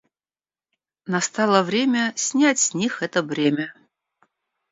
Настало 1.05 1.61
время 1.61 2.13
снять 2.15 2.57
с 2.57 2.73
них 2.73 3.03
это 3.03 3.21
бремя. 3.21 3.71